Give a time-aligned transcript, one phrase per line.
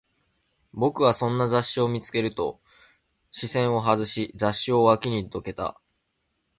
[0.73, 2.59] 僕はそんな雑誌を見つけると、
[3.29, 5.79] 視線を外し、雑誌を脇にどけた